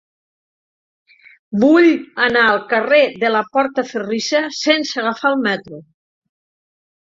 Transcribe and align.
Vull 1.63 1.89
anar 2.29 2.47
al 2.53 2.63
carrer 2.73 3.03
de 3.25 3.31
la 3.35 3.43
Portaferrissa 3.59 4.43
sense 4.63 5.01
agafar 5.05 5.35
el 5.37 5.41
metro. 5.47 5.85